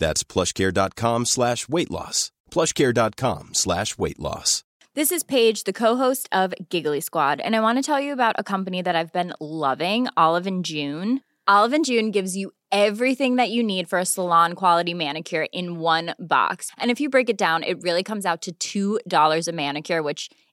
[0.00, 2.32] That's plushcare.com slash weight loss.
[2.50, 4.64] Plushcare.com slash weight loss.
[4.96, 8.34] This is Paige, the co-host of Giggly Squad, and I want to tell you about
[8.36, 11.20] a company that I've been loving, Olive and June.
[11.46, 15.78] Olive and June gives you everything that you need for a salon quality manicure in
[15.78, 16.72] one box.
[16.76, 20.28] And if you break it down, it really comes out to $2 a manicure, which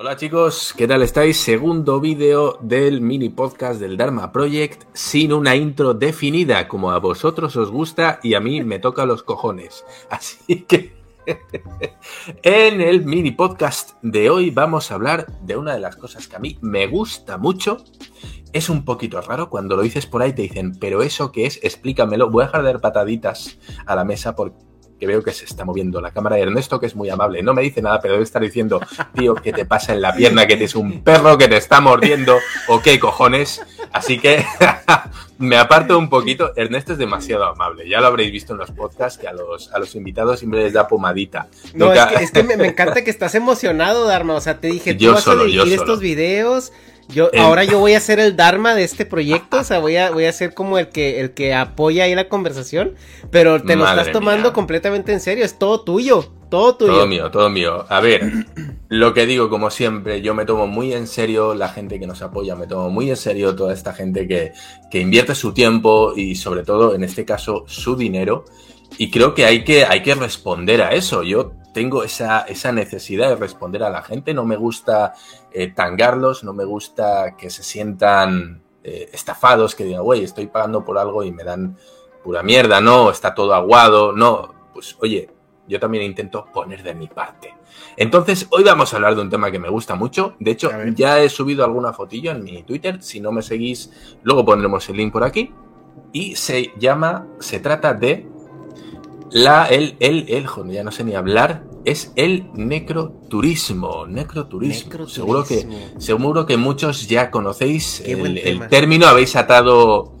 [0.00, 1.40] Hola chicos, ¿qué tal estáis?
[1.40, 7.56] Segundo vídeo del mini podcast del Dharma Project sin una intro definida como a vosotros
[7.56, 9.84] os gusta y a mí me toca los cojones.
[10.08, 10.92] Así que
[12.44, 16.36] en el mini podcast de hoy vamos a hablar de una de las cosas que
[16.36, 17.78] a mí me gusta mucho.
[18.52, 21.58] Es un poquito raro cuando lo dices por ahí te dicen, pero eso qué es,
[21.64, 22.30] explícamelo.
[22.30, 24.67] Voy a dejar de dar pataditas a la mesa porque
[24.98, 27.42] que veo que se está moviendo la cámara de Ernesto, que es muy amable.
[27.42, 28.80] No me dice nada, pero debe estar diciendo,
[29.14, 30.46] tío, ¿qué te pasa en la pierna?
[30.46, 32.36] Que tienes un perro que te está mordiendo,
[32.66, 33.62] o qué cojones.
[33.92, 34.44] Así que
[35.38, 36.52] me aparto un poquito.
[36.56, 37.88] Ernesto es demasiado amable.
[37.88, 40.72] Ya lo habréis visto en los podcasts, que a los, a los invitados siempre les
[40.72, 41.48] da pomadita.
[41.74, 44.34] No, es que, me, encanta que estás emocionado, Dharma.
[44.34, 46.72] O sea, te dije, tú vas a dirigir estos videos
[47.08, 50.10] yo, ahora yo voy a ser el Dharma de este proyecto, o sea, voy a,
[50.10, 52.94] voy a ser como el que, el que apoya ahí la conversación,
[53.30, 56.92] pero te lo estás tomando completamente en serio, es todo tuyo, todo tuyo.
[56.92, 57.86] Todo mío, todo mío.
[57.88, 58.30] A ver,
[58.88, 62.20] lo que digo, como siempre, yo me tomo muy en serio la gente que nos
[62.20, 64.52] apoya, me tomo muy en serio toda esta gente que,
[64.90, 68.44] que invierte su tiempo y sobre todo, en este caso, su dinero.
[68.96, 71.22] Y creo que hay que, hay que responder a eso.
[71.22, 75.14] Yo tengo esa, esa necesidad de responder a la gente, no me gusta
[75.52, 80.84] eh, tangarlos, no me gusta que se sientan eh, estafados, que digan, güey, estoy pagando
[80.84, 81.76] por algo y me dan
[82.22, 85.30] pura mierda, no, está todo aguado, no, pues oye,
[85.68, 87.54] yo también intento poner de mi parte.
[87.96, 90.34] Entonces, hoy vamos a hablar de un tema que me gusta mucho.
[90.38, 93.02] De hecho, ya he subido alguna fotillo en mi Twitter.
[93.02, 93.90] Si no me seguís,
[94.22, 95.52] luego pondremos el link por aquí.
[96.12, 98.26] Y se llama, se trata de
[99.30, 104.06] la, el, el, el, joder, ya no sé ni hablar, es el necroturismo.
[104.06, 105.06] Necroturismo.
[105.06, 105.66] Seguro que,
[105.98, 110.17] seguro que muchos ya conocéis el, el, término, habéis atado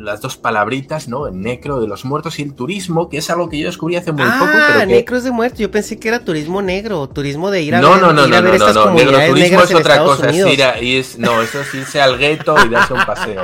[0.00, 1.26] las dos palabritas, ¿no?
[1.26, 4.12] El necro de los muertos y el turismo, que es algo que yo descubrí hace
[4.12, 4.50] muy poco.
[4.52, 5.58] Ah, necros de muertos.
[5.58, 8.34] Yo pensé que era turismo negro, turismo de ir a no, ver, no, no, ir
[8.34, 10.30] a no, ver no, estas no, comunidades Negroturismo es otra Estados cosa.
[10.30, 13.42] Es ir a, y es, no, eso es irse al gueto y darse un paseo.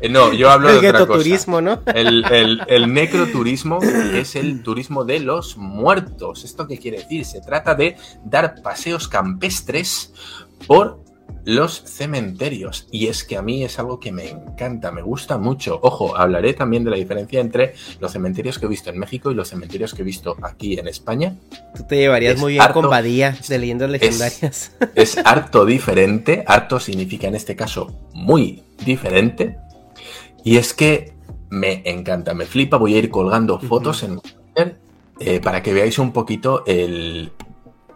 [0.00, 1.18] Eh, no, yo hablo el de otra cosa.
[1.18, 1.82] turismo, ¿no?
[1.94, 6.44] El, el, el necroturismo es el turismo de los muertos.
[6.44, 7.24] ¿Esto qué quiere decir?
[7.26, 10.12] Se trata de dar paseos campestres
[10.66, 11.09] por
[11.44, 12.86] los cementerios.
[12.90, 15.78] Y es que a mí es algo que me encanta, me gusta mucho.
[15.82, 19.34] Ojo, hablaré también de la diferencia entre los cementerios que he visto en México y
[19.34, 21.36] los cementerios que he visto aquí en España.
[21.76, 24.72] Tú te llevarías Es muy bien harto- con Badía de leyendas legendarias.
[24.94, 29.56] Es harto diferente, harto significa en este caso muy diferente.
[30.44, 31.12] Y es que
[31.48, 34.78] me encanta, me flipa, voy a ir colgando fotos en Twitter
[35.18, 37.32] eh, para que veáis un poquito el,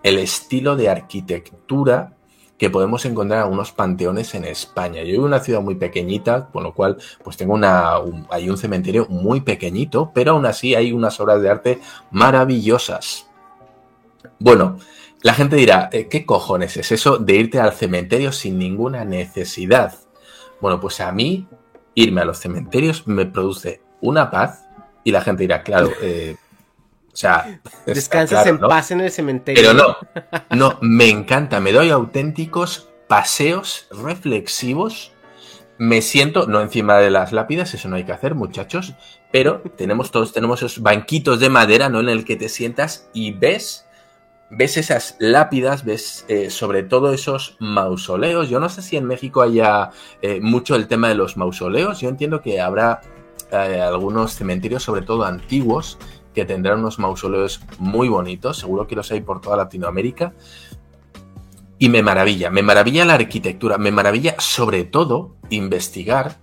[0.03, 2.17] el estilo de arquitectura
[2.59, 5.03] que podemos encontrar algunos panteones en España.
[5.03, 7.97] Yo vivo en una ciudad muy pequeñita, con lo cual pues tengo una,
[8.31, 11.81] hay un cementerio muy pequeñito, pero aún así hay unas obras de arte
[12.11, 13.27] maravillosas.
[14.39, 14.79] Bueno,
[15.23, 19.95] la gente dirá, eh, ¿qué cojones es eso de irte al cementerio sin ninguna necesidad?
[20.61, 21.49] Bueno, pues a mí
[21.95, 24.65] irme a los cementerios me produce una paz
[25.03, 26.37] y la gente dirá, claro, eh,
[27.15, 29.63] o sea, descansas en paz en el cementerio.
[29.63, 29.97] Pero no,
[30.51, 35.13] no, me encanta, me doy auténticos paseos reflexivos.
[35.79, 38.95] Me siento, no encima de las lápidas, eso no hay que hacer, muchachos,
[39.33, 41.99] pero tenemos todos tenemos esos banquitos de madera, ¿no?
[41.99, 43.85] En el que te sientas y ves
[44.51, 48.49] ves esas lápidas, ves eh, sobre todo esos mausoleos.
[48.49, 49.91] Yo no sé si en México haya
[50.23, 52.01] eh, mucho el tema de los mausoleos.
[52.01, 53.01] Yo entiendo que habrá
[53.51, 55.99] eh, algunos cementerios, sobre todo antiguos,
[56.35, 60.35] que tendrán unos mausoleos muy bonitos, seguro que los hay por toda Latinoamérica.
[61.79, 66.37] Y me maravilla, me maravilla la arquitectura, me maravilla sobre todo investigar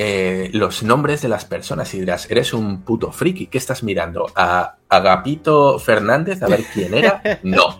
[0.00, 4.26] eh, los nombres de las personas y dirás, eres un puto friki, ¿qué estás mirando?
[4.36, 6.40] ¿A Agapito Fernández?
[6.42, 7.20] A ver quién era.
[7.42, 7.76] No,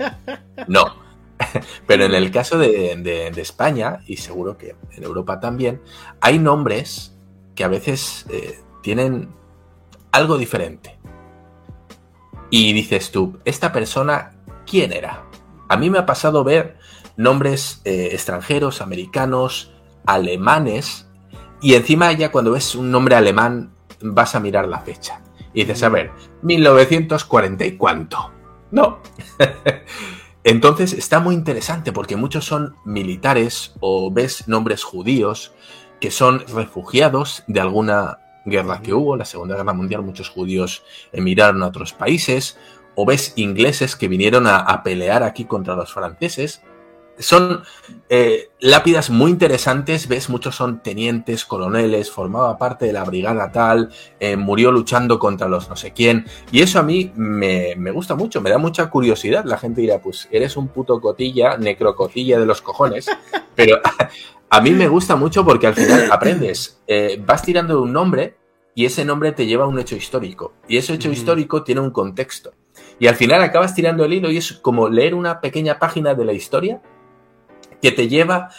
[0.67, 1.08] no.
[1.87, 5.81] Pero en el caso de, España, y seguro que en Europa también,
[6.20, 7.14] hay nombres
[7.55, 9.29] que a veces eh, tienen
[10.11, 10.98] algo diferente.
[12.50, 14.33] Y dices tú, ¿esta persona
[14.67, 15.25] quién era?
[15.69, 16.79] A mí me ha pasado ver
[17.17, 19.73] nombres eh, extranjeros, americanos,
[20.06, 21.09] alemanes,
[21.61, 25.21] y encima ya cuando ves un nombre alemán vas a mirar la fecha.
[25.53, 26.12] Y dices, a ver,
[26.43, 28.33] 1940 y cuánto.
[28.71, 29.01] No.
[30.44, 35.53] Entonces está muy interesante porque muchos son militares o ves nombres judíos
[36.01, 41.62] que son refugiados de alguna guerra que hubo, la Segunda Guerra Mundial, muchos judíos emigraron
[41.62, 42.59] a otros países,
[42.95, 46.62] o ves ingleses que vinieron a, pelear aquí contra los franceses.
[47.19, 47.62] Son
[48.09, 53.91] eh, lápidas muy interesantes, ves, muchos son tenientes, coroneles, formaba parte de la brigada tal,
[54.20, 58.15] eh, murió luchando contra los no sé quién, y eso a mí me, me, gusta
[58.15, 59.44] mucho, me da mucha curiosidad.
[59.44, 63.06] La gente dirá, pues eres un puto cotilla, necrocotilla de los cojones,
[63.55, 63.81] pero
[64.50, 68.37] a mí me gusta mucho porque al final aprendes, eh, vas tirando de un nombre
[68.75, 70.53] y ese nombre te lleva a un hecho histórico.
[70.69, 72.53] Y ese hecho histórico tiene un contexto.
[73.00, 76.25] Y al final acabas tirando el hilo y es como leer una pequeña página de
[76.25, 76.81] la historia
[77.81, 78.51] que te lleva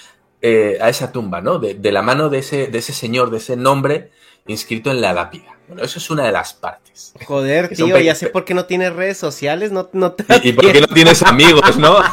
[0.42, 1.60] eh, a esa tumba, ¿no?
[1.60, 4.12] De, la mano de ese, de ese señor, de ese nombre
[4.48, 5.57] inscrito en la lápida.
[5.68, 7.13] Bueno, eso es una de las partes.
[7.25, 10.71] Joder, tío, ya sé por qué no tienes redes sociales, no, no y, y por
[10.71, 11.98] qué no tienes amigos, ¿no?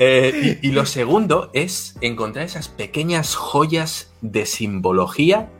[0.00, 5.50] Eh, y, lo segundo es encontrar esas pequeñas joyas de simbología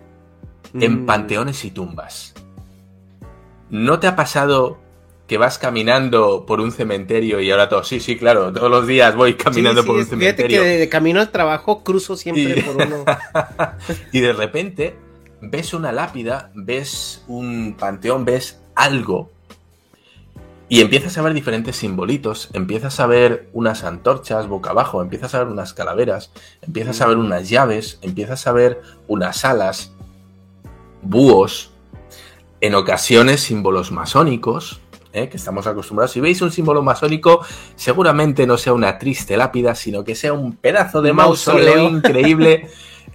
[0.75, 1.07] en mm.
[1.07, 2.35] panteones y tumbas.
[3.69, 4.79] ¿No te ha pasado
[5.29, 7.85] que vas caminando por un cementerio y ahora todo?
[7.85, 10.59] Sí, sí, claro, todos los días voy caminando por un cementerio.
[10.59, 13.05] Fíjate que de, camino al trabajo cruzo siempre por uno.
[14.13, 14.97] y de repente
[15.41, 19.31] ves una lápida, ves un panteón, ves algo
[20.71, 25.39] y empiezas a ver diferentes simbolitos, empiezas a ver unas antorchas boca abajo, empiezas a
[25.39, 26.31] ver unas calaveras,
[26.63, 29.93] empiezas a ver unas llaves, empiezas a ver unas alas,
[31.03, 31.71] búhos,
[32.61, 34.81] en ocasiones símbolos masónicos,
[35.13, 35.29] ¿eh?
[35.29, 36.13] que estamos acostumbrados.
[36.13, 37.45] Si veis un símbolo masónico,
[37.77, 42.69] seguramente no sea una triste lápida, sino que sea un pedazo de mausoleo increíble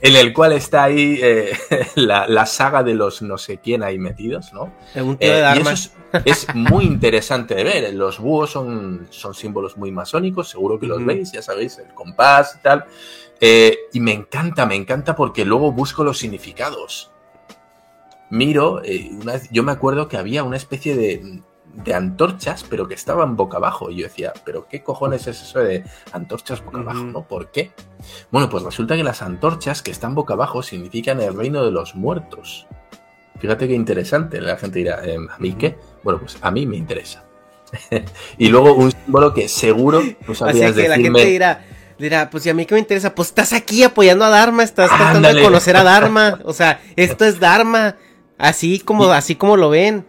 [0.03, 1.57] en el cual está ahí eh,
[1.95, 4.73] la, saga de los no sé quién ahí metidos, ¿no?
[4.95, 5.91] Un tío de eh, y eso
[6.25, 7.93] es, muy interesante de ver.
[7.93, 12.57] Los búhos son, son símbolos muy masónicos, seguro que los veis, ya sabéis, el compás
[12.59, 12.85] y tal.
[13.39, 17.09] Eh, y me encanta, me encanta porque luego busco los significados.
[18.29, 18.81] Miro,
[19.51, 21.41] yo me acuerdo que había una especie de,
[21.73, 23.89] de antorchas, pero que estaban boca abajo.
[23.89, 27.03] Y yo decía, ¿pero qué cojones es eso de antorchas boca abajo?
[27.03, 27.27] ¿No?
[27.27, 27.71] ¿Por qué?
[28.31, 31.95] Bueno, pues resulta que las antorchas que están boca abajo significan el reino de los
[31.95, 32.67] muertos.
[33.39, 34.39] Fíjate qué interesante.
[34.39, 35.77] La gente dirá, em, ¿a mí qué?
[36.03, 37.23] Bueno, pues a mí me interesa.
[38.37, 41.65] y luego un símbolo que seguro no sabías Así que la gente dirá,
[41.97, 44.89] dirá, pues y a mí qué me interesa, pues estás aquí apoyando a Dharma, estás
[44.89, 47.95] tratando de conocer a Dharma, o sea, esto es Dharma,
[48.37, 50.05] así como, así como lo ven.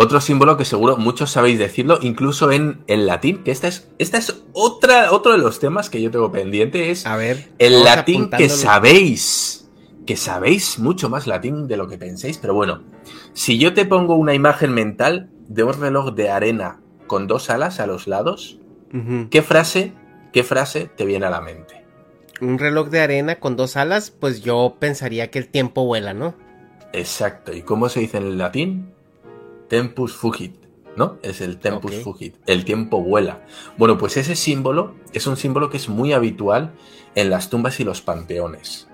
[0.00, 4.16] Otro símbolo que seguro muchos sabéis decirlo, incluso en, el latín, que esta es, esta
[4.16, 8.30] es otra, otro de los temas que yo tengo pendiente, es a ver, el latín
[8.30, 9.68] que sabéis,
[10.06, 12.84] que sabéis mucho más latín de lo que penséis, pero bueno,
[13.32, 16.78] si yo te pongo una imagen mental de un reloj de arena
[17.08, 18.60] con dos alas a los lados,
[19.30, 19.94] ¿qué frase,
[20.32, 21.84] qué frase te viene a la mente?
[22.40, 26.36] Un reloj de arena con dos alas, pues yo pensaría que el tiempo vuela, ¿no?
[26.92, 27.52] Exacto.
[27.52, 28.92] ¿Y cómo se dice en el latín?
[29.68, 30.68] Tempus fugit.
[30.96, 31.18] ¿no?
[31.22, 33.46] Es el tempus fugit, el tiempo vuela.
[33.76, 36.72] Bueno, pues ese símbolo es un símbolo que es muy habitual
[37.14, 38.88] en las tumbas y los panteones.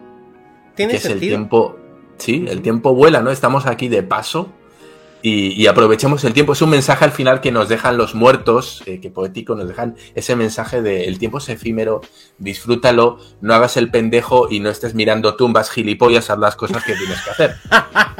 [0.74, 1.16] ¿Tiene que sentido?
[1.16, 1.76] es el tiempo,
[2.18, 3.30] sí, el tiempo vuela, ¿no?
[3.30, 4.50] Estamos aquí de paso
[5.26, 6.52] y, aprovechemos el tiempo.
[6.52, 9.96] Es un mensaje al final que nos dejan los muertos, eh, que poético, nos dejan
[10.14, 12.02] ese mensaje de el tiempo es efímero,
[12.36, 16.94] disfrútalo, no hagas el pendejo y no estés mirando tumbas gilipollas, haz las cosas que
[16.94, 17.56] tienes que hacer.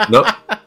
[0.08, 0.22] ¿No?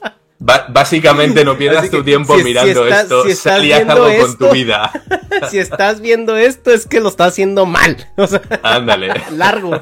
[0.69, 4.91] básicamente no pierdas tu tiempo mirando esto, si algo con tu vida.
[5.49, 8.07] si estás viendo esto es que lo estás haciendo mal.
[8.63, 9.13] Ándale.
[9.31, 9.81] Largo.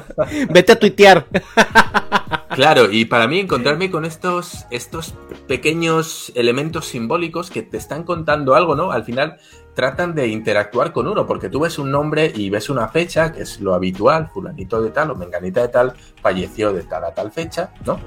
[0.50, 1.26] Vete a tuitear.
[2.56, 5.12] Claro, y para mí encontrarme con estos, estos
[5.46, 8.92] pequeños elementos simbólicos que te están contando algo, ¿no?
[8.92, 9.36] Al final
[9.74, 13.42] tratan de interactuar con uno, porque tú ves un nombre y ves una fecha, que
[13.42, 17.30] es lo habitual, fulanito de tal o menganita de tal, falleció de tal a tal
[17.30, 18.00] fecha, ¿no?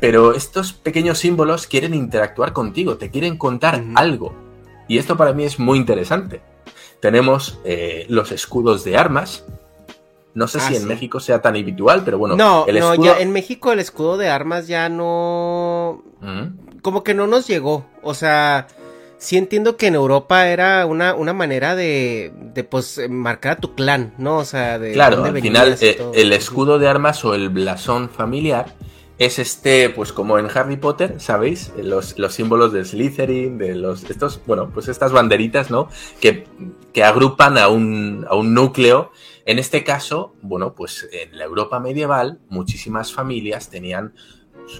[0.00, 4.34] Pero estos pequeños símbolos quieren interactuar contigo, te quieren contar algo.
[4.88, 6.40] Y esto para mí es muy interesante.
[7.00, 9.44] Tenemos eh, los escudos de armas,
[10.34, 12.36] no sé ah, si en México sea tan habitual, pero bueno.
[12.36, 16.02] No, no, ya en México el escudo de armas ya no.
[16.82, 17.84] Como que no nos llegó.
[18.02, 18.68] O sea,
[19.18, 23.74] sí entiendo que en Europa era una, una manera de, de pues marcar a tu
[23.74, 24.38] clan, ¿no?
[24.38, 24.92] O sea, de.
[24.92, 28.74] Claro, al final eh, el escudo de armas o el blasón familiar
[29.18, 31.72] es este, pues como en Harry Potter, ¿sabéis?
[31.76, 34.04] Los, los símbolos de Slytherin, de los.
[34.04, 35.90] estos, bueno, pues estas banderitas, ¿no?
[36.20, 36.46] Que,
[36.94, 39.12] que agrupan a un, a un núcleo
[39.50, 44.14] en este caso, bueno, pues en la Europa medieval muchísimas familias tenían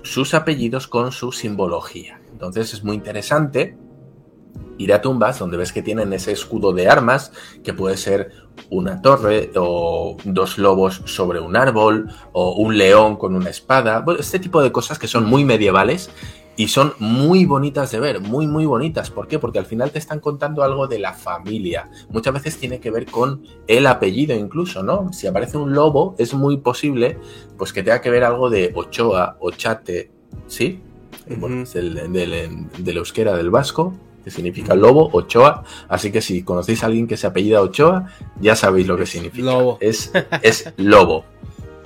[0.04, 2.20] sus apellidos con su simbología.
[2.30, 3.76] Entonces es muy interesante
[4.78, 7.32] ir a tumbas donde ves que tienen ese escudo de armas,
[7.64, 8.30] que puede ser
[8.70, 14.38] una torre o dos lobos sobre un árbol o un león con una espada, este
[14.38, 16.10] tipo de cosas que son muy medievales
[16.56, 19.10] y son muy bonitas de ver, muy, muy bonitas.
[19.10, 19.38] ¿Por qué?
[19.38, 21.90] Porque al final te están contando algo de la familia.
[22.10, 25.12] Muchas veces tiene que ver con el apellido incluso, ¿no?
[25.12, 27.18] Si aparece un lobo, es muy posible
[27.56, 30.10] pues que tenga que ver algo de Ochoa, Ochate,
[30.46, 30.80] ¿sí?
[31.38, 35.64] Bueno, es el, del, euskera del vasco, que significa lobo, Ochoa.
[35.88, 38.06] Así que si conocéis a alguien que se apellida Ochoa,
[38.40, 39.46] ya sabéis lo que significa.
[39.46, 39.78] Lobo.
[39.80, 41.24] Es, es lobo.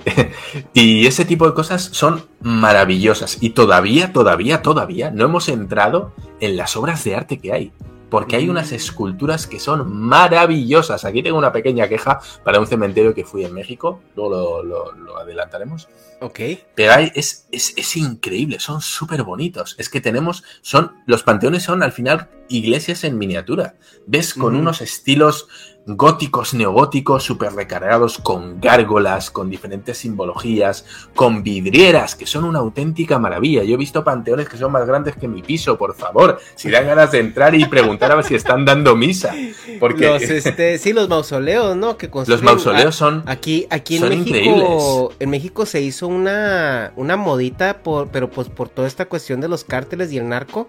[0.73, 3.37] y ese tipo de cosas son maravillosas.
[3.41, 7.71] Y todavía, todavía, todavía no hemos entrado en las obras de arte que hay.
[8.09, 8.75] Porque hay unas mm.
[8.75, 11.05] esculturas que son maravillosas.
[11.05, 14.01] Aquí tengo una pequeña queja para un cementerio que fui en México.
[14.15, 15.87] Luego lo, adelantaremos.
[16.21, 16.39] Ok.
[16.75, 19.75] Pero hay, es, es, es increíble, son súper bonitos.
[19.79, 23.75] Es que tenemos, son, los panteones son al final iglesias en miniatura.
[24.05, 25.47] Ves con unos estilos
[25.87, 33.19] góticos, neogóticos, súper recargados, con gárgolas, con diferentes simbologías, con vidrieras, que son una auténtica
[33.19, 33.63] maravilla.
[33.63, 36.39] Yo he visto panteones que son más grandes que mi piso, por favor.
[36.55, 39.35] Si dan ganas de entrar y preguntar a ver si están dando misa.
[39.79, 40.07] Porque...
[40.07, 41.97] Los, este, sí, los mausoleos, ¿no?
[41.97, 43.23] Que los mausoleos son.
[43.27, 45.13] Aquí, aquí en México.
[45.19, 49.49] En México se hizo una, una modita, por, pero pues por toda esta cuestión de
[49.49, 50.67] los cárteles y el narco.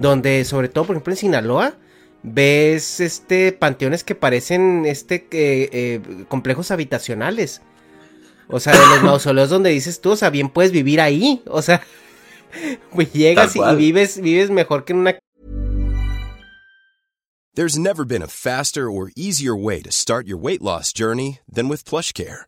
[0.00, 1.74] Donde, sobre todo, por ejemplo, en Sinaloa
[2.22, 7.62] ves este panteones que parecen este eh, eh, complejos habitacionales.
[8.48, 11.42] O sea, de los mausoleos donde dices tú, o sea, bien puedes vivir ahí.
[11.46, 11.82] O sea,
[12.94, 15.18] pues llegas y vives, vives mejor que en una.
[17.54, 21.68] There's never been a faster or easier way to start your weight loss journey than
[21.68, 22.47] with PlushCare.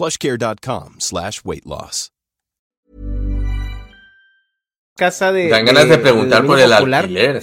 [0.00, 2.10] plushcare.com slash weight loss.
[4.96, 5.48] Casa de...
[5.48, 7.42] Dan ganas de, preguntar por el alquiler.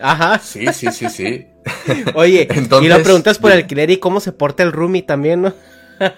[0.00, 0.38] Ajá.
[0.40, 1.46] Sí, sí, sí, sí.
[2.14, 2.48] Oye,
[2.82, 5.54] y lo preguntas por el alquiler y cómo se porta el roomie también, ¿no?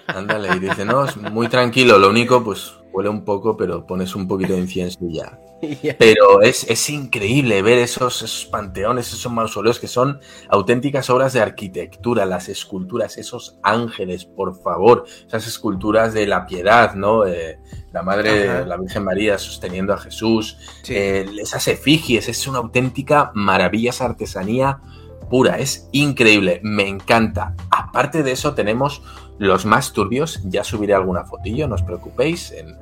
[0.07, 4.15] Ándale, y dice, no, es muy tranquilo, lo único, pues, huele un poco, pero pones
[4.15, 5.37] un poquito de incienso y ya.
[5.97, 12.49] Pero es, increíble ver esos, panteones, esos mausoleos que son auténticas obras de arquitectura, las
[12.49, 17.25] esculturas, esos ángeles, por favor, esas esculturas de la piedad, ¿no?
[17.25, 17.57] Eh,
[17.91, 20.57] la Madre, la Virgen María sosteniendo a Jesús,
[20.89, 24.81] eh, esas efigies, es una auténtica maravilla, esa artesanía
[25.29, 27.55] pura, es increíble, me encanta.
[27.71, 29.01] Aparte de eso tenemos
[29.37, 32.75] los más turbios, ya subiré alguna fotillo, no os preocupéis, en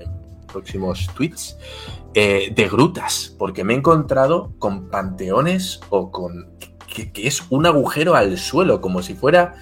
[0.51, 1.57] próximos tweets.
[2.15, 6.47] Eh, de grutas, porque me he encontrado con panteones o con
[6.87, 9.55] que, es un agujero al suelo, como si fuera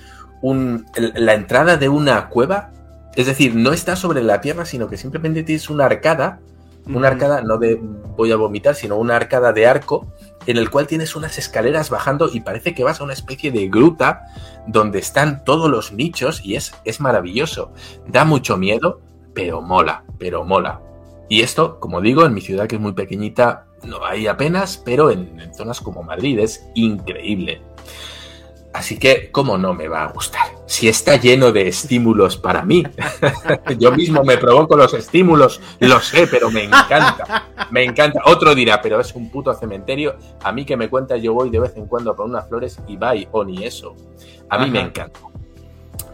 [0.44, 2.72] la entrada de una cueva.
[3.16, 6.42] Es decir, no está sobre la tierra, sino que simplemente tienes una arcada,
[6.86, 7.80] una arcada, no de
[8.16, 10.08] voy a vomitar, sino una arcada de arco,
[10.46, 13.68] en el cual tienes unas escaleras bajando y parece que vas a una especie de
[13.68, 14.26] gruta
[14.68, 17.72] donde están todos los nichos y es, es maravilloso.
[18.08, 19.02] Da mucho miedo,
[19.34, 20.82] pero mola, pero mola.
[21.30, 25.12] Y esto, como digo, en mi ciudad que es muy pequeñita, no hay apenas, pero
[25.12, 27.62] en, zonas como Madrid es increíble.
[28.74, 30.61] Así que, ¿cómo no me va a gustar?
[30.72, 32.82] Si está lleno de estímulos para mí.
[33.78, 37.50] Yo mismo me provoco los estímulos, lo sé, pero me encanta.
[37.72, 38.22] Me encanta.
[38.26, 40.16] Otro dirá, pero es un puto cementerio.
[40.42, 42.80] A mí que me cuenta, yo voy de vez en cuando a poner unas flores
[42.88, 43.98] y bye, o ni eso.
[44.48, 45.20] A mí me encanta.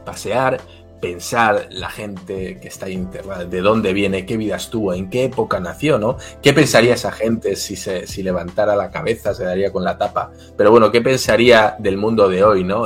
[0.04, 0.60] Pasear,
[1.00, 5.26] pensar la gente que está ahí enterrada, de dónde viene, qué vida estuvo, en qué
[5.26, 6.18] época nació, ¿no?
[6.42, 10.32] ¿Qué pensaría esa gente si, se, si levantara la cabeza, se daría con la tapa?
[10.58, 12.86] Pero bueno, ¿qué pensaría del mundo de hoy, ¿no?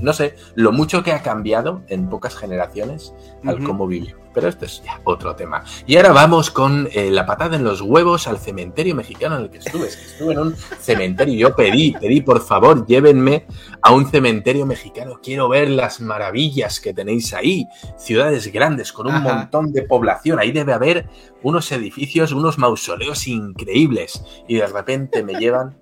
[0.00, 4.16] No sé, lo mucho que ha cambiado en pocas generaciones al cómo vivió.
[4.34, 5.64] Pero esto es ya otro tema.
[5.86, 9.50] Y ahora vamos con eh, la patada en los huevos al cementerio mexicano en el
[9.50, 9.86] que estuve.
[9.86, 11.48] estuve en un cementerio.
[11.48, 13.46] Yo pedí, pedí, por favor, llévenme
[13.80, 15.20] a un cementerio mexicano.
[15.22, 17.66] Quiero ver las maravillas que tenéis ahí.
[17.96, 20.38] Ciudades grandes con un montón de población.
[20.38, 21.08] Ahí debe haber
[21.42, 24.22] unos edificios, unos mausoleos increíbles.
[24.46, 25.78] Y de repente me llevan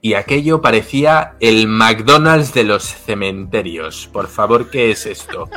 [0.00, 4.08] y aquello parecía el McDonald's de los cementerios.
[4.12, 5.48] Por favor, ¿qué es esto?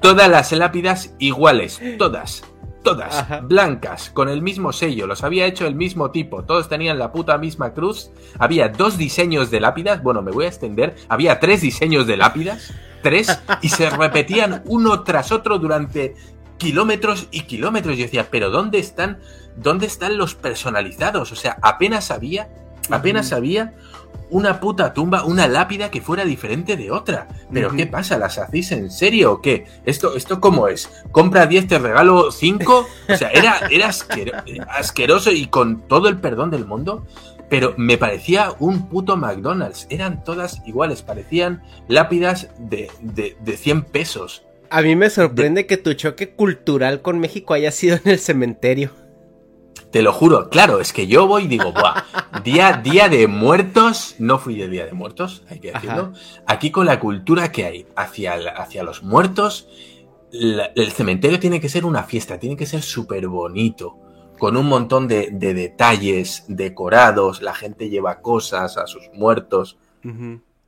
[0.00, 2.42] Todas las lápidas iguales, todas,
[2.82, 7.12] todas, blancas, con el mismo sello, los había hecho el mismo tipo, todos tenían la
[7.12, 11.60] puta misma cruz, había dos diseños de lápidas, bueno, me voy a extender, había tres
[11.60, 16.14] diseños de lápidas, tres, y se repetían uno tras otro durante
[16.58, 17.96] kilómetros y kilómetros.
[17.96, 19.18] Yo decía, pero ¿dónde están,
[19.56, 21.32] dónde están los personalizados?
[21.32, 22.48] O sea, apenas había
[22.88, 23.74] Apenas había
[24.30, 27.28] una puta tumba, una lápida que fuera diferente de otra.
[27.52, 28.16] Pero ¿qué pasa?
[28.16, 29.66] ¿Las hacéis en serio o qué?
[29.84, 30.88] ¿Esto, esto cómo es?
[31.12, 32.88] ¿Compra 10, te regalo 5?
[33.08, 33.90] O sea, era, era
[34.68, 37.04] asqueroso y con todo el perdón del mundo.
[37.48, 39.88] Pero me parecía un puto McDonald's.
[39.90, 44.44] Eran todas iguales, parecían lápidas de, de, de 100 pesos.
[44.70, 48.92] A mí me sorprende que tu choque cultural con México haya sido en el cementerio.
[49.90, 52.04] Te lo juro, claro, es que yo voy y digo, Buah,
[52.44, 56.12] día, día de muertos, no fui de día de muertos, hay que decirlo.
[56.46, 59.66] Aquí con la cultura que hay hacia, hacia los muertos,
[60.32, 63.98] el cementerio tiene que ser una fiesta, tiene que ser súper bonito,
[64.38, 69.76] con un montón de, detalles decorados, la gente lleva cosas a sus muertos.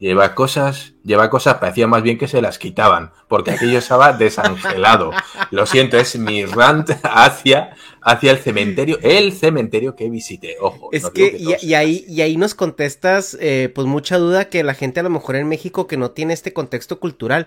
[0.03, 5.13] Lleva cosas, lleva cosas, parecía más bien que se las quitaban, porque aquello estaba desangelado.
[5.53, 10.57] Lo siento, es mi rant hacia, hacia el cementerio, el cementerio que visité.
[10.61, 10.89] Ojo.
[10.91, 14.99] Es que, y, ahí, y ahí nos contestas, eh, pues mucha duda que la gente
[14.99, 17.47] a lo mejor en México que no tiene este contexto cultural,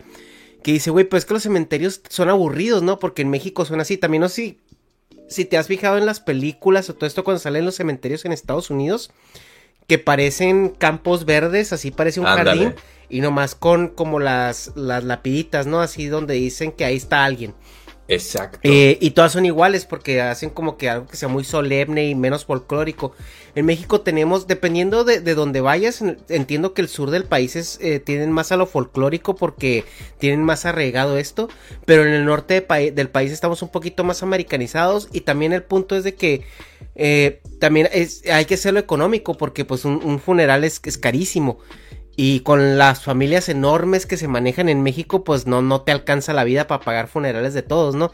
[0.63, 2.99] que dice, güey, pues que los cementerios son aburridos, ¿no?
[2.99, 3.97] Porque en México son así.
[3.97, 4.59] También no sé
[5.27, 8.31] si, te has fijado en las películas o todo esto cuando salen los cementerios en
[8.31, 9.11] Estados Unidos
[9.87, 12.73] que parecen campos verdes, así parece un jardín,
[13.09, 15.81] y nomás con como las, las lapiditas, ¿no?
[15.81, 17.53] Así donde dicen que ahí está alguien.
[18.07, 18.59] Exacto.
[18.61, 22.15] Eh, y todas son iguales porque hacen como que algo que sea muy solemne y
[22.15, 23.13] menos folclórico.
[23.55, 27.79] En México tenemos, dependiendo de, de donde vayas, entiendo que el sur del país es,
[27.81, 29.85] eh, tienen más a lo folclórico porque
[30.19, 31.49] tienen más arraigado esto,
[31.85, 35.95] pero en el norte del país estamos un poquito más americanizados y también el punto
[35.95, 36.43] es de que
[36.95, 41.59] eh, también es, hay que hacerlo económico porque pues un, funeral es, es carísimo.
[42.15, 46.33] Y con las familias enormes que se manejan en México, pues no, no te alcanza
[46.33, 48.11] la vida para pagar funerales de todos, ¿no?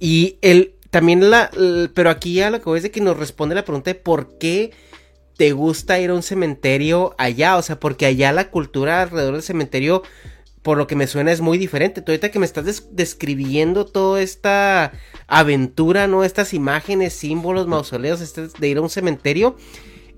[0.00, 1.50] Y el, también la,
[1.94, 4.38] pero aquí ya lo que voy es de que nos responde la pregunta de por
[4.38, 4.72] qué
[5.36, 9.42] te gusta ir a un cementerio allá, o sea, porque allá la cultura alrededor del
[9.42, 10.02] cementerio,
[10.62, 12.00] por lo que me suena, es muy diferente.
[12.00, 14.92] Tú ahorita que me estás describiendo toda esta
[15.26, 16.24] aventura, ¿no?
[16.24, 19.56] Estas imágenes, símbolos, mausoleos, este, de ir a un cementerio,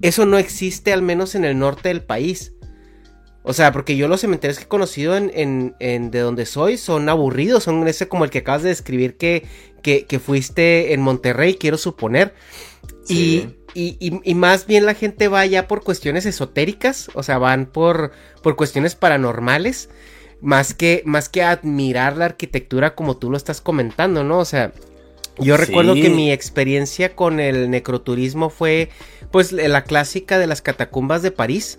[0.00, 2.52] eso no existe al menos en el norte del país.
[3.48, 7.08] O sea, porque yo los cementerios que he conocido en, en, de donde soy son
[7.08, 9.46] aburridos, son ese como el que acabas de describir que,
[9.82, 12.34] que, fuiste en Monterrey, quiero suponer.
[13.08, 18.12] Y, y, más bien la gente va ya por cuestiones esotéricas, o sea, van por,
[18.42, 19.88] por cuestiones paranormales,
[20.42, 24.40] más que, más que admirar la arquitectura como tú lo estás comentando, ¿no?
[24.40, 24.74] O sea,
[25.38, 28.90] yo recuerdo que mi experiencia con el necroturismo fue
[29.30, 31.78] pues la clásica de las catacumbas de París.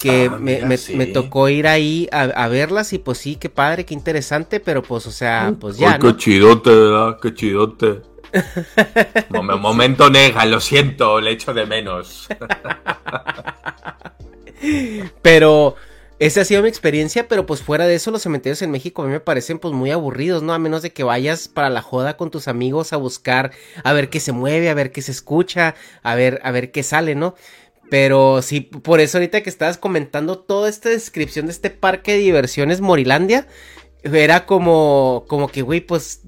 [0.00, 4.58] Que ah, me, tocó ir ahí a, verlas y pues sí, qué padre, qué interesante,
[4.58, 5.98] pero pues o sea, pues ya.
[5.98, 7.18] qué chidote, ¿verdad?
[7.20, 8.00] Qué chidote.
[9.30, 12.28] Momento nega, lo siento, le echo de menos.
[15.22, 15.76] pero
[16.20, 19.06] esa ha sido mi experiencia, pero pues fuera de eso, los cementerios en México a
[19.06, 20.52] mí me parecen pues muy aburridos, ¿no?
[20.52, 23.52] A menos de que vayas para la joda con tus amigos a buscar,
[23.84, 26.82] a ver qué se mueve, a ver qué se escucha, a ver, a ver qué
[26.82, 27.36] sale, ¿no?
[27.90, 32.18] Pero sí, por eso ahorita que estabas comentando toda esta descripción de este parque de
[32.18, 33.46] diversiones Morilandia,
[34.02, 36.22] era como, como que, güey, pues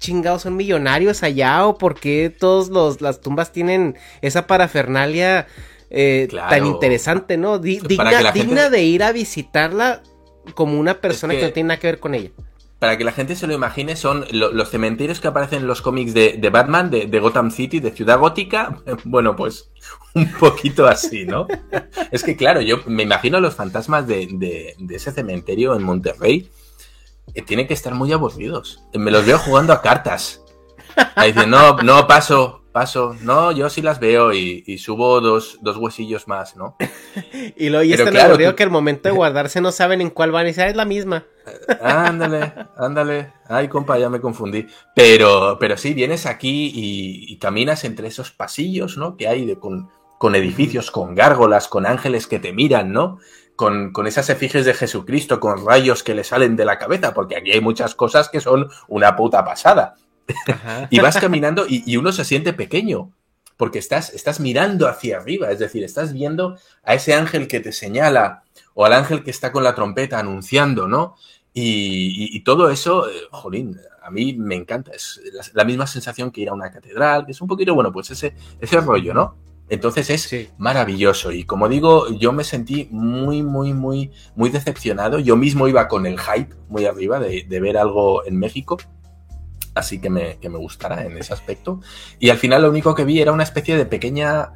[0.00, 5.46] chingados son millonarios allá o por qué todas las tumbas tienen esa parafernalia
[5.90, 7.58] eh, tan interesante, ¿no?
[7.58, 10.02] digna, de ir a visitarla
[10.54, 12.30] como una persona que, no tiene nada que ver con ella.
[12.78, 16.14] Para que la gente se lo imagine, son los cementerios que aparecen en los cómics
[16.14, 18.76] de, Batman, de, Gotham City, de Ciudad Gótica.
[19.04, 19.70] Bueno, pues
[20.14, 21.46] un poquito así, ¿no?
[22.12, 26.50] es que, claro, yo me imagino los fantasmas de, ese cementerio en Monterrey.
[27.34, 28.82] Que tienen que estar muy aburridos.
[28.94, 30.42] Me los veo jugando a cartas.
[31.14, 33.16] Ahí dicen, no, no, paso, paso.
[33.22, 36.76] No, yo sí las veo y, subo dos, huesillos más, ¿no?
[37.56, 40.32] y lo y es tan claro, que al momento de guardarse no saben en cuál
[40.32, 41.24] van y es la misma.
[41.82, 43.32] ándale, ándale.
[43.48, 44.66] Ay, compa, ya me confundí.
[44.94, 49.16] Pero, pero sí, vienes aquí y, caminas entre esos pasillos, ¿no?
[49.16, 53.18] Que hay de, con, con edificios, con gárgolas, con ángeles que te miran, ¿no?
[53.56, 57.36] Con, con, esas efigies de Jesucristo, con rayos que le salen de la cabeza, porque
[57.36, 59.96] aquí hay muchas cosas que son una puta pasada.
[60.90, 63.12] Y vas caminando y, uno se siente pequeño,
[63.56, 67.72] porque estás, estás mirando hacia arriba, es decir, estás viendo a ese ángel que te
[67.72, 71.16] señala o al ángel que está con la trompeta anunciando, ¿no?
[71.52, 75.20] Y, todo eso, eh, jolín, a mí me encanta, es
[75.54, 78.34] la, misma sensación que ir a una catedral, que es un poquito, bueno, pues ese,
[78.60, 79.36] ese rollo, ¿no?
[79.68, 85.18] Entonces es maravilloso y como digo, yo me sentí muy, muy, muy, muy decepcionado.
[85.18, 88.78] Yo mismo iba con el hype muy arriba de, de ver algo en México
[89.78, 91.80] así que me, que me gustará en ese aspecto.
[92.18, 94.52] Y al final lo único que vi era una especie de pequeña,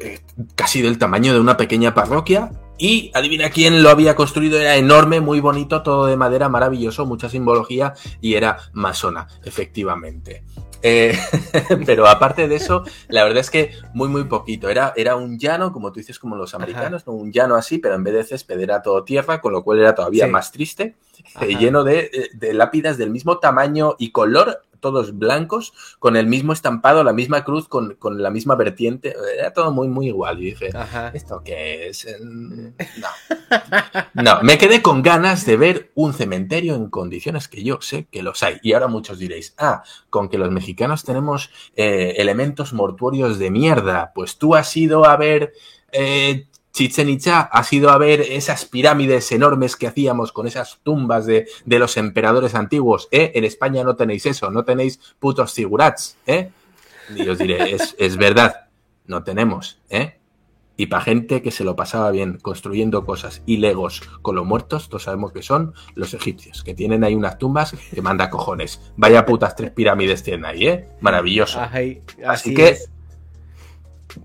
[0.00, 0.20] eh,
[0.54, 2.52] casi del tamaño de una pequeña parroquia.
[2.78, 7.28] Y adivina quién lo había construido, era enorme, muy bonito, todo de madera, maravilloso, mucha
[7.28, 10.42] simbología y era masona, efectivamente.
[10.82, 11.16] Eh,
[11.86, 14.68] pero aparte de eso, la verdad es que muy, muy poquito.
[14.68, 17.12] Era, era un llano, como tú dices, como los americanos, ¿no?
[17.12, 19.94] un llano así, pero en vez de césped era todo tierra, con lo cual era
[19.94, 20.96] todavía más triste,
[21.40, 26.52] eh, lleno de, de, lápidas del mismo tamaño y color todos blancos, con el mismo
[26.52, 29.14] estampado, la misma cruz, con, la misma vertiente.
[29.38, 30.42] Era todo muy, muy igual.
[30.42, 30.70] Y dije,
[31.14, 32.06] ¿esto qué es?
[32.20, 33.08] No.
[34.14, 38.22] No, me quedé con ganas de ver un cementerio en condiciones que yo sé que
[38.22, 38.58] los hay.
[38.62, 44.12] Y ahora muchos diréis, ah, con que los mexicanos tenemos eh, elementos mortuorios de mierda.
[44.14, 45.52] Pues tú has ido a ver
[45.92, 51.26] eh, Chichen Itza ha sido a ver esas pirámides enormes que hacíamos con esas tumbas
[51.26, 53.08] de, los emperadores antiguos.
[53.10, 53.32] ¿eh?
[53.34, 56.16] En España no tenéis eso, no tenéis putos figurats.
[56.26, 56.50] ¿eh?
[57.14, 58.68] Y os diré, es, verdad,
[59.06, 59.80] no tenemos.
[59.90, 60.18] ¿eh?
[60.78, 64.88] Y para gente que se lo pasaba bien construyendo cosas y legos con los muertos,
[64.88, 68.80] todos sabemos que son los egipcios, que tienen ahí unas tumbas que manda cojones.
[68.96, 70.88] Vaya putas tres pirámides tienen ahí, ¿eh?
[71.02, 71.60] Maravilloso.
[71.60, 72.78] así, que...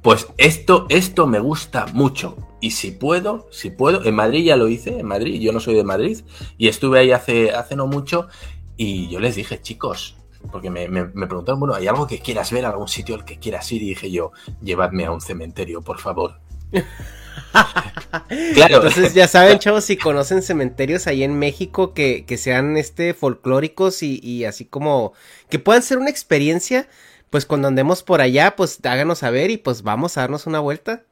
[0.02, 2.38] Pues esto, esto me gusta mucho.
[2.60, 5.76] Y si puedo, si puedo, en Madrid ya lo hice, en Madrid, yo no soy
[5.76, 6.22] de Madrid,
[6.58, 8.28] y estuve ahí hace, hace no mucho,
[8.76, 10.18] y yo les dije, chicos,
[10.52, 13.84] porque me, preguntaron, bueno, ¿hay algo que quieras ver, algún sitio al que quieras ir?
[13.84, 16.40] Y dije yo, llevadme a un cementerio, por favor.
[18.54, 18.76] claro.
[18.78, 24.20] Entonces ya saben, chavos, si conocen cementerios ahí en México que, sean este folclóricos y,
[24.24, 25.14] y, así como
[25.50, 26.88] que puedan ser una experiencia
[27.30, 31.04] pues cuando andemos por allá, pues háganos saber y pues vamos a darnos una vuelta.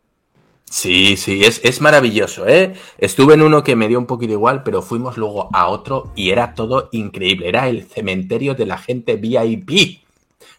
[0.65, 2.73] Sí, sí, es, es, maravilloso, ¿eh?
[2.97, 6.31] Estuve en uno que me dio un poquito igual, pero fuimos luego a otro y
[6.31, 7.47] era todo increíble.
[7.47, 10.01] Era el cementerio de la gente VIP,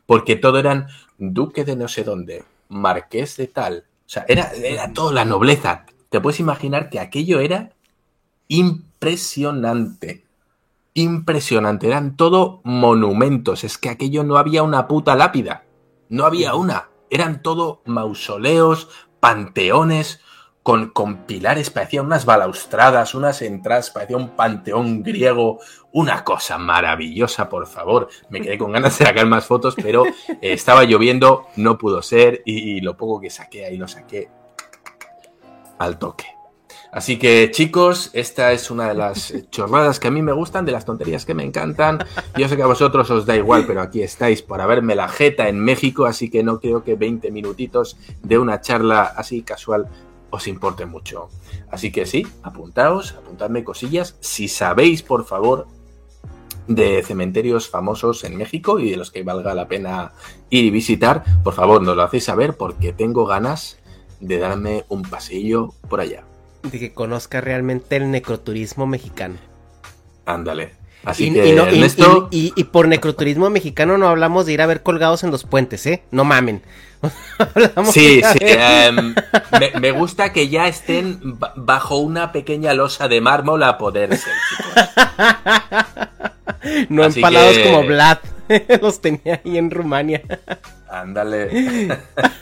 [0.07, 0.87] porque todo eran
[1.19, 3.85] duque de no sé dónde, marqués de tal.
[4.07, 5.87] O sea, era, era toda la nobleza.
[6.09, 7.73] Te puedes imaginar que aquello era
[8.47, 10.26] impresionante
[10.97, 11.87] impresionante.
[11.87, 13.63] Eran todo monumentos.
[13.63, 15.65] Es que aquello no había una puta lápida.
[16.09, 16.89] No había una.
[17.11, 18.89] Eran todo mausoleos,
[19.21, 20.21] panteones,
[20.67, 25.61] con, con pilares, parecían unas balaustradas, unas entradas, parecía un panteón griego,
[25.93, 28.09] una cosa maravillosa, por favor.
[28.31, 32.43] Me quedé con ganas de sacar más fotos, pero eh, estaba lloviendo, no pudo ser
[32.45, 34.29] y, lo poco que saqué ahí lo saqué
[35.79, 36.36] al toque.
[36.97, 40.73] Así que chicos, esta es una de las chorradas que a mí me gustan, de
[40.73, 41.99] las tonterías que me encantan.
[42.39, 45.51] Yo sé que a vosotros os da igual, pero aquí estáis para verme la jeta
[45.51, 49.89] en México, así que no creo que 20 minutitos de una charla así casual
[50.31, 51.29] os importe mucho.
[51.71, 54.17] Así que sí, apuntaos, apuntadme cosillas.
[54.21, 55.67] Si sabéis, por favor,
[56.67, 60.13] de cementerios famosos en México y de los que valga la pena
[60.49, 63.79] ir y visitar, por favor, nos lo hacéis saber porque tengo ganas
[64.21, 66.25] de darme un pasillo por allá.
[66.71, 69.37] De que conozca realmente el necroturismo mexicano.
[70.25, 70.73] Ándale.
[71.05, 71.57] Así que,
[72.33, 75.87] y, y, por necroturismo mexicano no hablamos de ir a ver colgados en los puentes,
[75.87, 76.03] ¿eh?
[76.11, 76.63] No mamen.
[77.93, 78.39] sí, sí.
[78.41, 79.15] Em,
[79.81, 84.33] me, gusta que ya estén bajo una pequeña losa de mármol a poder ser,
[86.89, 88.19] No empalados como Vlad.
[88.83, 90.23] Los tenía ahí en Rumania.
[90.89, 91.99] Ándale.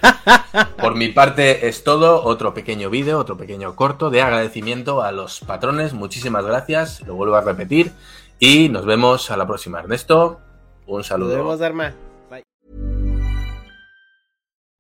[0.81, 2.25] Por mi parte es todo.
[2.25, 5.93] Otro pequeño vídeo, otro pequeño corto de agradecimiento a los patrones.
[5.93, 7.01] Muchísimas gracias.
[7.07, 7.93] Lo vuelvo a repetir.
[8.39, 9.81] Y nos vemos a la próxima.
[9.81, 10.41] Ernesto,
[10.87, 11.37] un saludo.
[11.37, 11.95] Nos vemos, Arma.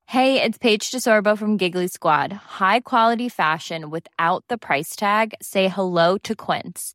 [0.06, 2.32] Hey, it's Paige DeSorbo from Giggly Squad.
[2.32, 5.34] High quality fashion without the price tag.
[5.42, 6.94] Say hello to Quince.